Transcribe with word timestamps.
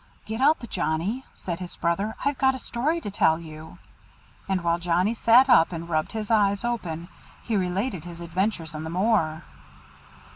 "Get 0.25 0.41
up, 0.41 0.67
Johnnie," 0.67 1.25
said 1.35 1.59
his 1.59 1.75
brother, 1.75 2.15
"I've 2.25 2.39
got 2.39 2.55
a 2.55 2.57
story 2.57 2.99
to 3.01 3.11
tell 3.11 3.39
you." 3.39 3.77
And 4.49 4.63
while 4.63 4.79
Johnnie 4.79 5.13
sat 5.13 5.47
up, 5.47 5.71
and 5.71 5.87
rubbed 5.87 6.13
his 6.13 6.31
eyes 6.31 6.63
open, 6.63 7.07
he 7.43 7.55
related 7.55 8.03
his 8.03 8.19
adventures 8.19 8.73
on 8.73 8.83
the 8.83 8.89
moor. 8.89 9.43